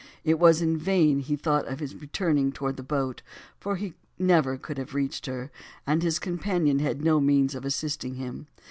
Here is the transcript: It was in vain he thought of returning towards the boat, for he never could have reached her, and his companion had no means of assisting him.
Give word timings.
It 0.23 0.39
was 0.39 0.63
in 0.63 0.77
vain 0.79 1.19
he 1.19 1.35
thought 1.35 1.67
of 1.67 1.79
returning 1.79 2.51
towards 2.51 2.77
the 2.77 2.81
boat, 2.81 3.21
for 3.59 3.75
he 3.75 3.93
never 4.17 4.57
could 4.57 4.79
have 4.79 4.95
reached 4.95 5.27
her, 5.27 5.51
and 5.85 6.01
his 6.01 6.17
companion 6.17 6.79
had 6.79 7.03
no 7.03 7.19
means 7.19 7.53
of 7.53 7.65
assisting 7.65 8.15
him. 8.15 8.47